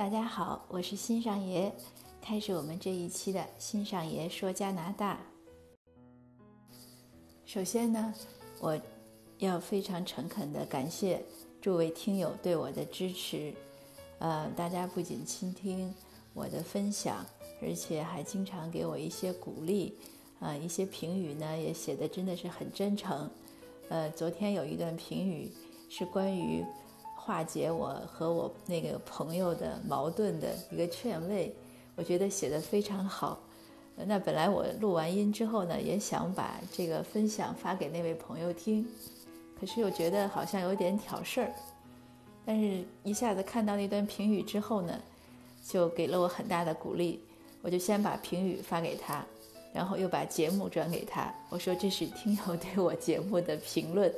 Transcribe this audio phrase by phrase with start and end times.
[0.00, 1.70] 大家好，我是新上爷，
[2.22, 5.20] 开始我们这一期的新上爷说加拿大。
[7.44, 8.14] 首先呢，
[8.60, 8.80] 我
[9.36, 11.22] 要非常诚恳的感谢
[11.60, 13.52] 诸位听友对我的支持。
[14.20, 15.94] 呃，大家不仅倾听
[16.32, 17.22] 我的分享，
[17.60, 19.98] 而且还经常给我一些鼓励，
[20.38, 23.30] 啊，一些评语呢也写的真的是很真诚。
[23.90, 25.52] 呃，昨天有一段评语
[25.90, 26.64] 是关于。
[27.22, 31.54] 化解我和我那个朋友的矛盾的一个劝慰，
[31.94, 33.38] 我觉得写的非常好。
[34.06, 38.86] 那本来我录完音之后呢，也想把这个分享发给那位朋友听，
[39.60, 41.52] 可是又觉得好像有点挑事儿。
[42.46, 44.98] 但是一下子看到那段评语之后呢，
[45.64, 47.20] 就给了我很大的鼓励。
[47.62, 49.22] 我就先把评语发给他，
[49.74, 54.10] 然后又把节目转给他，我说这是听友对我节目的评论。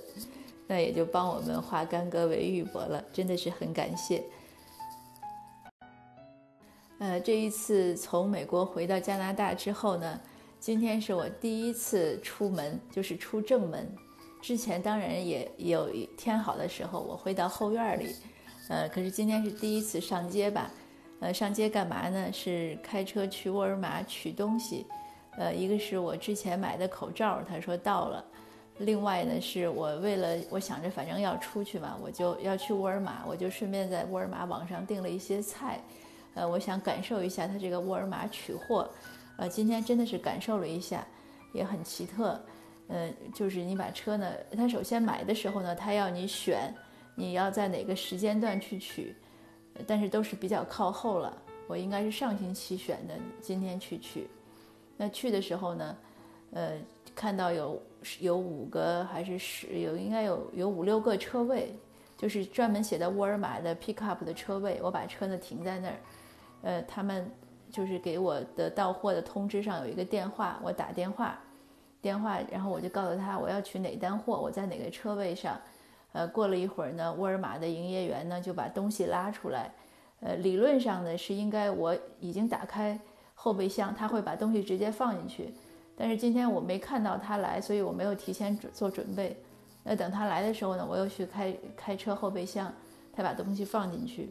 [0.73, 4.25] 那也就帮我们化干戈为玉帛了，真的是很感谢。
[6.98, 10.19] 呃，这一次从美国回到加拿大之后呢，
[10.59, 13.87] 今天是我第一次出门，就是出正门。
[14.41, 18.17] 之前当然也有天好的时候，我会到后院里。
[18.70, 20.70] 呃，可是今天是第一次上街吧？
[21.20, 22.33] 呃，上街干嘛呢？
[22.33, 24.87] 是开车去沃尔玛取东西。
[25.37, 28.25] 呃，一个是我之前买的口罩，他说到了。
[28.84, 35.80] 另外呢，是我为了我想着反正要出去嘛，我就要去沃尔玛，我就顺便在沃尔玛网上订了一些菜，
[36.34, 38.91] 呃，我想感受一下它这个沃尔玛取货，
[39.36, 41.06] 呃，今天真的是感受了一下，
[41.53, 42.41] 也很奇特，
[42.88, 46.75] 呃，就是你把车呢，他首先买的时候呢，他要你选
[47.14, 49.14] 你要在哪个时间段去取，
[49.86, 51.36] 但是都是比较靠后了，
[51.69, 54.28] 我应该是上星期选的，今天去取，
[54.97, 55.97] 那去的时候呢，
[56.53, 56.72] 呃。
[57.14, 57.78] 看到有
[58.20, 61.75] 有五个还是十有应该有有五六个车位，
[62.17, 64.81] 就是专门写的沃尔玛的 pick up 的车位。
[64.82, 65.97] 我把车呢停在那儿，
[66.62, 67.31] 呃，他们
[67.71, 71.38] 就是给我的到货的通知上有一个电话，我打电话，
[72.00, 75.59] 电话，然后我就告诉他我要取哪单货，我在哪个车位上。
[76.12, 79.72] 呃，过了一会儿呢，沃尔玛的营业员呢就把东西拉出来，
[80.21, 83.00] 呃，理论上呢是应该我已经打开
[83.34, 85.55] 后备箱，他会把东西直接放进去。
[85.94, 89.36] 但是今天我没看到他来，所以我没有提前做准备。
[89.84, 92.72] 那等他来的时候呢，我又去开开车后备箱，
[93.12, 94.31] 他把东西放进去。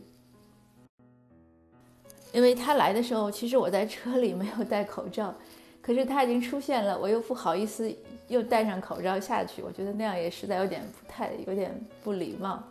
[2.33, 5.33] 因为他来的时候，其实我在车里没有戴口罩，
[5.81, 7.93] 可是他已经出现了，我又不好意思
[8.27, 12.63] 又戴上口罩下去，我觉得那样也实在有点不太有点不礼貌。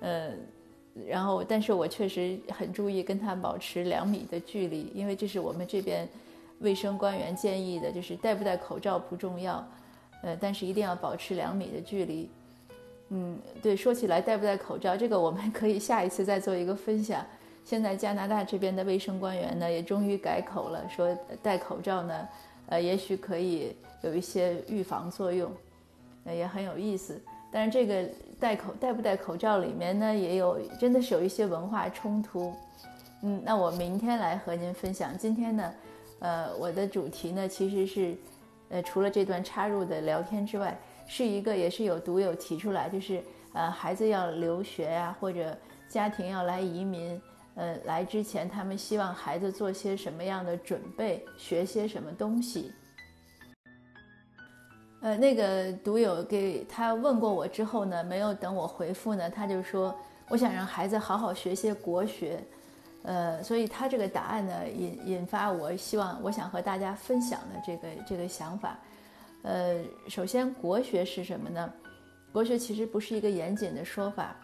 [0.00, 0.32] 呃，
[1.06, 6.08] 然后但是我确实很注意跟他保持两米的距离，因为这是我们这边。
[6.60, 9.66] 卫生官员建议的就是戴不戴口罩不重要，
[10.22, 12.30] 呃，但是一定要保持两米的距离。
[13.10, 17.24] 嗯，对，说起来戴不戴口罩，这个我们可以下一次再做一个分享。
[17.64, 22.28] 现在加拿大这边的卫生官员呢，也终于改口了，说戴口罩呢，
[22.68, 25.50] 呃，也许可以有一些预防作用，
[26.24, 27.20] 呃，也很有意思。
[27.52, 28.08] 但是这个
[28.40, 32.52] 戴口戴不戴口罩里面呢，也有真的是有一些文化冲突。
[33.22, 35.16] 嗯，那我明天来和您分享。
[35.16, 35.74] 今天呢？
[36.18, 38.16] 呃，我的主题呢，其实是，
[38.70, 43.22] 呃，除了这段插入的聊天之外，是一个也是有读友提出来，就是
[43.52, 45.56] 呃，孩子要留学呀，或者
[45.88, 47.20] 家庭要来移民，
[47.54, 52.72] 呃，来之前他们希望孩子做些什么样的准备，学些什么东西。
[55.02, 59.94] 呃，那个读友给他问过我之后呢，没有等我回复呢，他就说，
[60.28, 62.42] 我想让孩子好好学些国学。
[63.06, 68.76] 呃，所以他这个答案呢，引引发我希望，我想和大家分享的这个这个想法。
[69.42, 71.72] 呃，首先国学是什么呢？
[72.32, 74.34] 国学其实不是一个严谨的说法。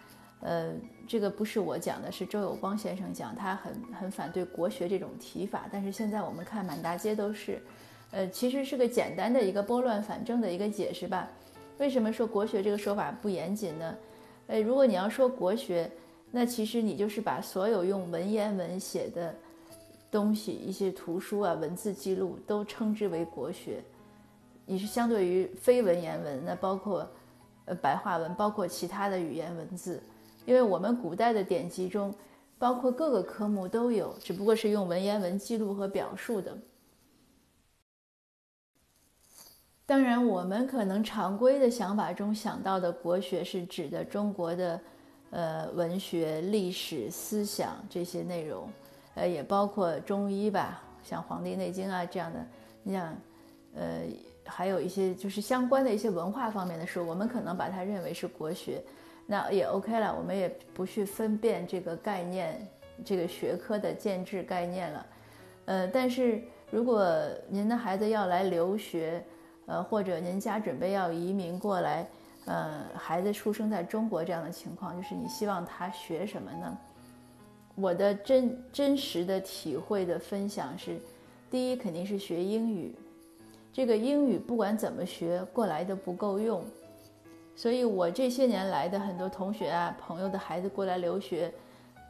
[0.43, 0.75] 呃，
[1.09, 5.69] 这个不是我讲的，是周有光先生讲，他很很反对国学这种提法。
[5.73, 7.61] 但是现在我们看满大街都是，
[8.13, 11.29] 呃，其实是个简单的一个拨乱反正的一个解释吧。
[11.79, 13.97] 为什么说国学这个说法不严谨呢？
[14.47, 15.91] 呃，如果你要说国学。
[16.35, 19.35] 那其实你就是把所有用文言文写的
[20.11, 23.85] 东西，一些图书啊、文字记录都称之为国学。
[24.65, 27.07] 你是相对于非文言文，那包括
[27.67, 30.03] 呃白话文，包括其他的语言文字。
[30.47, 32.15] 因为我们古代的典籍中，
[32.59, 36.57] 包括各个科目都有，只不过是用文言文记录和表述的。
[39.85, 44.81] 当然，我们可能常规的想法中想到的国学，是指的中国的。
[45.33, 48.69] 呃，文学、历史、思想这些内容，
[49.15, 52.47] 呃，也包括中医吧，像《黄帝内经》啊这样的。
[52.83, 53.17] 你想，
[53.75, 54.03] 呃，
[54.45, 58.83] 还有一些就是相关的一些文化方面的书，我们可能把它认为是国学，
[59.27, 60.15] 那也 OK 了。
[60.15, 62.69] 我们也不去分辨这个概念
[63.03, 65.07] 这个学科的建制概念了。
[65.65, 67.11] 呃，但是如果
[67.49, 69.25] 您的孩子要来留学，
[69.65, 72.07] 呃，或者您家准备要移民过来，
[72.45, 76.79] 呃，孩子出生在中国这样的情况，就是你希望他学什么呢？
[77.77, 80.99] 我的真真实的体会的分享是，
[81.51, 82.95] 第一肯定是学英语，
[83.73, 86.65] 这个英语不管怎么学过来都不够用，
[87.55, 91.51] 所以我这些年来的很多同学啊、朋友的孩子过来留学，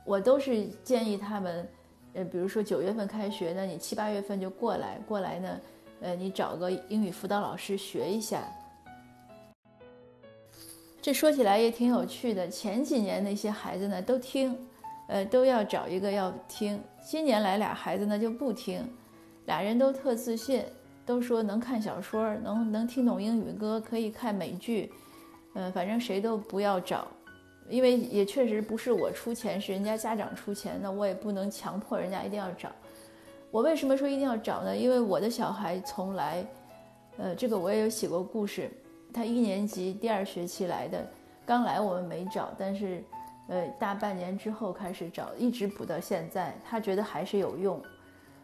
[0.04, 1.68] 我都是建议他们，
[2.14, 5.60] 呃，比如说九月份开学，那你七八月份就过来，过来呢，
[6.00, 8.42] 呃，你找个英语辅导老师学一下。
[11.02, 14.56] 这说起来也挺有趣的，前几年那些孩子呢都听。
[15.08, 16.80] 呃，都要找一个要听。
[17.04, 18.88] 今年来俩孩子呢就不听，
[19.44, 20.64] 俩人都特自信，
[21.04, 24.90] 都说能看小说，能能听懂英语歌，可以看美剧。
[25.54, 27.06] 嗯，反正谁都不要找，
[27.68, 32.70] 因为也确实不是我出钱，是人家家长出钱，那我也不能强迫人家一定要找。
[33.50, 34.74] 我为什么说一定要找呢？
[34.74, 36.46] 因为我的小孩从来，
[37.18, 38.70] 呃，这个我也有写过故事。
[39.12, 41.06] 他一年级第二学期来的，
[41.44, 43.02] 刚来我们没找，但是。
[43.48, 47.82] 呃，大半年之后开始找，一直补到现在，他觉得还是有用。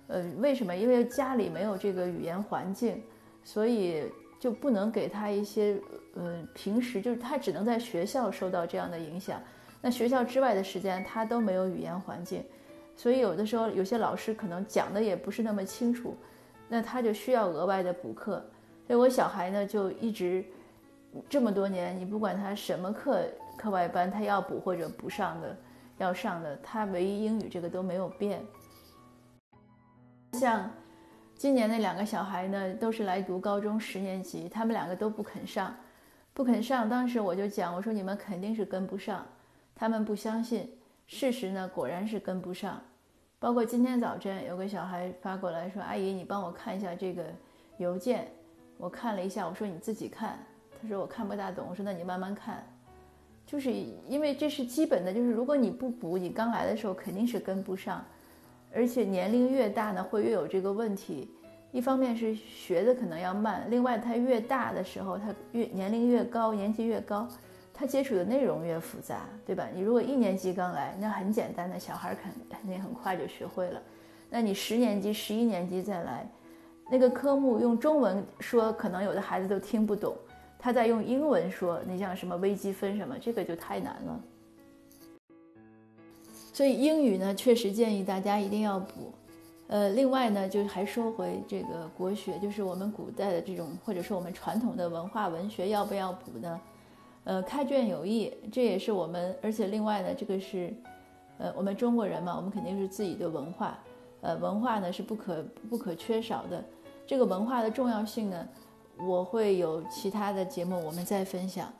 [0.08, 0.74] 呃，为什么？
[0.74, 3.00] 因为家里没有这个语言环境，
[3.44, 4.02] 所以
[4.40, 5.80] 就不能给他一些，
[6.14, 9.40] 呃，平时就是他只能在学校受到这样的影响。
[9.80, 12.44] 那学校之外的时间，他都没有语言环境，
[12.96, 16.14] 所以有的时候有些老师可能讲的也不是那么清楚，
[16.68, 18.44] 那他就需要额外的补课。
[18.86, 20.44] 所以我小孩呢，就一直
[21.28, 23.26] 这么多年，你不管他什么课。
[23.56, 25.56] 课外班他要补或者不上的，
[25.96, 28.40] 要上的，他唯一英语这个都没有变。
[30.34, 30.70] 像
[31.34, 35.74] 今年那两个小孩呢，都是来读高中十年级，他们两个都不肯上，
[36.32, 36.88] 不肯上。
[36.88, 39.26] 当时我就讲，我说你们肯定是跟不上，
[39.74, 40.72] 他们不相信。
[41.08, 42.80] 事实呢，果然是跟不上。
[43.40, 47.24] 包括今天早晨有个小孩发过来说：“阿姨，你帮我看一下这个
[47.78, 48.28] 邮件。”
[48.78, 50.38] 我看了一下，我说：“你自己看。”
[50.80, 52.64] 他说：“我看不大懂。”我说：“那你慢慢看。”
[53.46, 53.72] 就是
[54.06, 58.04] 因为这是基本的，就是如果你不补，你刚来的时候肯定是跟不上，
[58.74, 61.30] 而且年龄越大呢，会越有这个问题。
[61.72, 67.26] 一方面是学的可能要慢，另外他越大的时候，他越年龄越高，年纪越高，
[67.72, 69.66] 他接触的内容越复杂，对吧？
[69.74, 73.82] 你如果一年级刚来，那很简单的小孩肯肯定很快就学会了。
[74.30, 76.26] 那你十年级、十一年级再来，
[76.90, 80.14] 那个科目用中文说，可能有的孩子都听不懂。
[80.58, 84.20] 他在用英文说，你像什么微积分什么，这个就太难了。
[86.52, 89.12] 所以英语呢，确实建议大家一定要补。
[89.68, 96.60] 呃，另外呢，就是还说回这个国学，就是我们古代的这种，或者说我们传统的文化文学，要不要补呢？
[97.24, 100.72] 呃，开卷有益，这也是我们，而且另外呢，这个是，
[101.36, 103.78] 呃，我们中国人嘛，我们肯定是自己的文化，
[104.22, 106.64] 呃，文化呢是不可不可缺少的。
[107.06, 108.48] 这个文化的重要性呢？
[109.00, 111.72] 我会有其他的节目，我们再分享。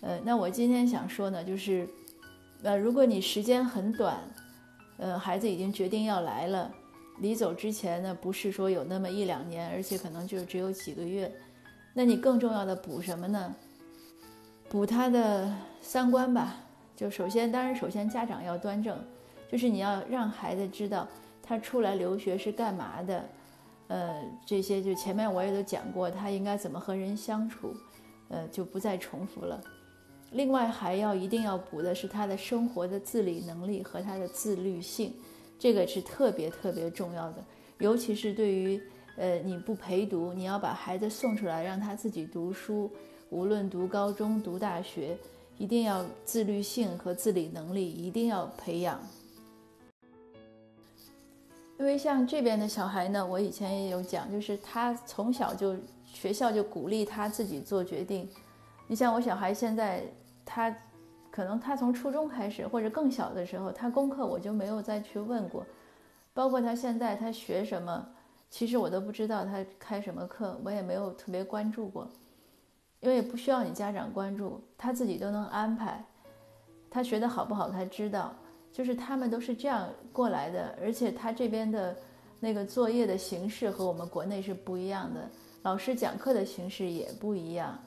[0.00, 1.88] 呃，那我今天想说呢，就是，
[2.62, 4.18] 呃，如果你时间很短，
[4.98, 6.70] 呃，孩子已经决定要来了，
[7.20, 11.30] 离走之前呢，不是说有那么一两年，而且可能就只有几个月，
[11.92, 13.54] 那你更重要的补什么呢？
[14.68, 16.56] 补他的三观吧。
[16.96, 18.96] 就首先，当然首先家长要端正，
[19.50, 21.08] 就是你要让孩子知道
[21.42, 23.24] 他出来留学是干嘛的。
[23.88, 27.74] 呃，这些就前面我也都讲过，他应该怎么和人相处，
[28.28, 29.60] 呃，就不再重复了。
[30.32, 35.12] 另外还要一定要补的是他的生活的自理能力和他的自律性，
[35.58, 37.44] 这个是特别特别重要的。
[37.78, 38.80] 尤其是对于
[39.16, 42.90] 呃你不陪读，你要把孩子送出来让他自己读书，
[43.30, 45.16] 无论读高中读大学，
[45.58, 48.98] 一定要自律性和自理能力一定要培养。
[51.78, 58.28] 因为像这边的小孩呢，我以前也有讲，就是他从小就学校就鼓励他自己做决定。
[58.86, 60.04] 你像我小孩现在，
[60.44, 60.74] 他
[61.30, 65.66] 可能他从初中开始或者更小的时候，他功课我就没有再去问过，
[66.32, 68.06] 包括他现在他学什么，
[68.48, 72.08] 其实我都不知道他开什么课，我也没有特别关注过，
[73.00, 76.04] 因为不需要你家长关注，他自己都能安排，
[76.88, 78.32] 他学的好不好他知道。
[78.74, 81.96] 就是他们都是这样过来的，而且他这边的
[82.40, 85.20] 那个作业的形式和我们国内是不一样的，
[85.62, 87.78] 老师讲课的形式也不一样。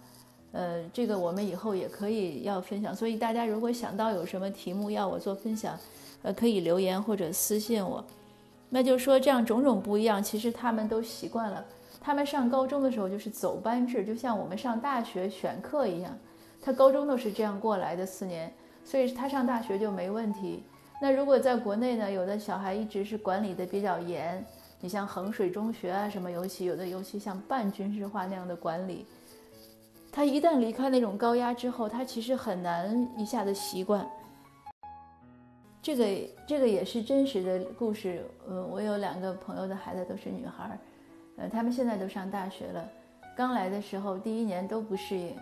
[0.54, 5.78] 呃，这个我们以后也可以要分享，所以大家如果想到有什么题目要我做分享，
[6.24, 8.02] 呃，可以留言或者私信我。
[8.70, 11.64] 那就说这样种种不一样，其实他们都习惯了。
[12.00, 16.18] 他们上高中的时候就是走班制，就像我们上大学选课一样，
[16.62, 18.52] 他高中都是这样过来的四年，
[18.86, 20.64] 所以他上大学就没问题。
[21.00, 24.44] 那如果在国内呢，有的小孩一直是管理的比较严，
[24.80, 29.06] 你像衡水中学啊什么，尤其有的尤其像半军事化那样的管理，
[30.12, 34.08] 他一旦离开那种高压之后，他其实很难一下子习惯。
[35.82, 36.06] 这个
[36.48, 38.26] 这个也是真实的故事。
[38.48, 40.80] 呃，我有两个朋友的孩子都是女孩，
[41.38, 42.90] 呃，他们现在都上大学了。
[43.38, 45.38] 刚来的时候，第一年都不适应，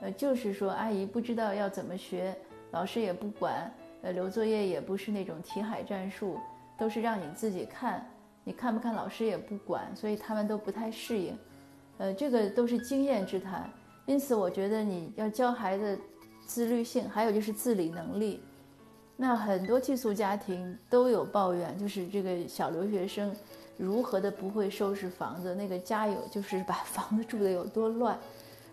[0.00, 2.34] 呃，就是说阿姨不知道要怎么学，
[2.70, 3.70] 老师也不管，
[4.02, 6.38] 呃，留作业也不是那种题海战术，
[6.78, 8.06] 都是让你自己看，
[8.44, 11.36] 你看不看老师也不管，所以他们都不太适应。
[11.98, 13.70] 呃，这个都是经验之谈。
[14.06, 15.98] 因此，我觉得你要教孩子
[16.46, 18.42] 自律性，还有就是自理能力。
[19.16, 23.36] 那很多寄宿家庭都有抱怨，就是这个小留学生
[23.76, 28.18] 如何的不会收拾房子，那个家有就是把 房子住的有多乱，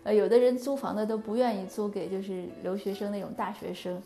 [0.04, 4.02] 呃，有的人租房子都不愿意租给就是留学生那种大学生，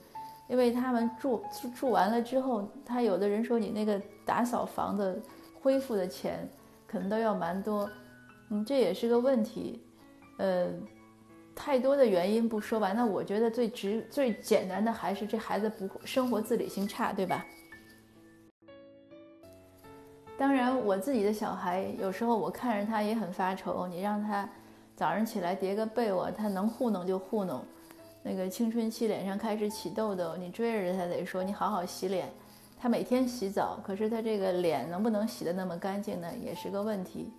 [0.49, 5.23] 因为他们住住住完了之后，他有的人说你那个打扫房子
[5.61, 6.49] 恢复的钱
[6.87, 7.91] 可能都要蛮多，
[8.51, 9.83] 嗯，这也是个问题，
[10.39, 10.69] 呃。
[11.55, 17.45] 太多的原因不说吧，那我觉得最直最简单的还是这孩子不生活自理性差，对吧？
[20.39, 24.49] 当然，我自己的小孩有时候我看着他也很发愁，你让他
[24.97, 27.63] 早上起来叠个被窝，他能糊弄就糊弄。
[28.23, 32.31] 那个青春期脸上开始起痘痘，你追着他得说你好好洗脸。
[32.79, 37.33] 他每天洗澡，可是他这个脸能不能洗得那么干净呢，也是个问题。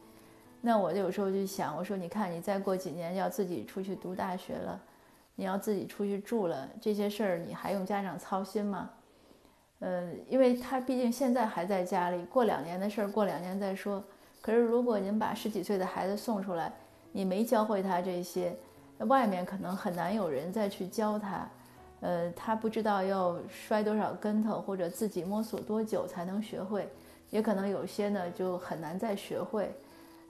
[0.61, 4.81] 那我就有时候就想，我说你看，你再过几年要自己出去读大学了，
[5.35, 8.89] 你要自己出去住了，这些事儿你还用家长操心吗？
[9.79, 14.01] 呃，因为他毕竟现在还在家里，过两年的事儿过两年再说。
[14.41, 16.71] 可是如果您把十几岁的孩子送出来，
[17.11, 18.55] 你没教会他这些，
[18.99, 21.47] 外面可能很难有人再去教他。
[22.01, 26.89] 呃，他不知道要摔多少跟头，或者自己摸索多久才能学会，
[27.29, 29.73] 也可能有些呢就很难再学会。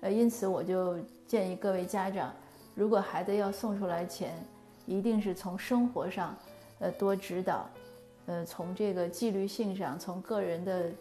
[0.01, 2.32] 呃，因此我就建议各位家长，
[2.75, 4.34] 如果孩子要送出来前，
[4.86, 6.36] 一定是从生活上，
[6.79, 7.67] 呃，多指导，
[8.27, 10.91] 呃，从这个纪律性上，从个人的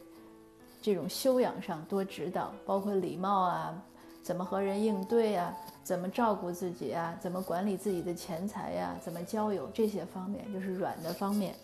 [0.80, 3.82] 这种修养上多指导，包括礼貌啊，
[4.22, 11.54] 怎么和人应对啊，怎么照顾自己啊，怎么管理自己的钱财呀，怎么交友这些方面，就是软的方面。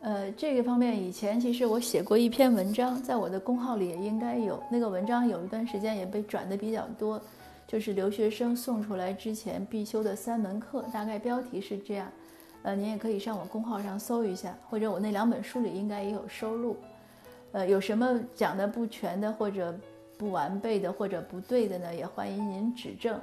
[0.00, 4.62] 呃，这个方面以前其实我写过一篇文章，在我的公号里也应该有。
[4.70, 7.18] 那个文章有一段时间也被转的比较多，
[7.66, 12.12] 就是留学生送出来之前必修的三门课，大概标题是这样。
[12.64, 16.76] 呃，您也可以上我公号上搜一下，或者我那两本书里应该也有收录。
[17.52, 19.74] 呃，有什么讲的不全的，或者
[20.24, 21.94] 不完备的，或者不对的呢？
[21.94, 23.20] 也欢迎您指正，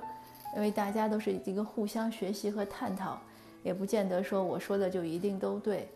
[0.55, 3.19] 因为大家都是一个互相学习和探讨，
[3.63, 5.89] 也不见得说我说的就一定都对。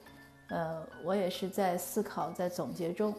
[0.49, 3.13] 呃，我也是在思考，在总结中。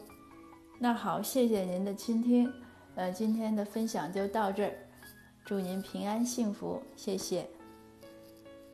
[0.77, 2.51] 那好，谢谢您的倾听。
[2.95, 4.73] 呃，今天的分享就到这儿，
[5.45, 7.47] 祝您平安幸福，谢谢。